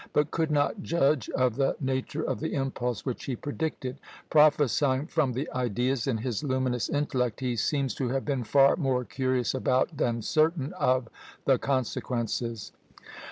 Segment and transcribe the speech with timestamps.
[0.13, 3.99] but could not judge of the nature of the impulse which he predicted;
[4.31, 9.03] prophesying from the ideas in his luminous intellect, he seems to have been far more
[9.05, 11.07] curious about, than certain of,
[11.45, 12.71] the consequences.